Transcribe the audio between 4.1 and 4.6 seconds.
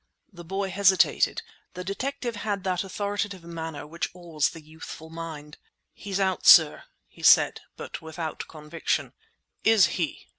awes the